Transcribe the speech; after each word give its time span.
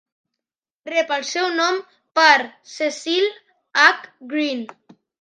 Rep 0.93 1.13
el 1.17 1.25
seu 1.33 1.51
nom 1.59 1.79
per 2.21 2.33
Cecil 2.79 3.31
H. 3.87 3.89
Green. 4.37 4.69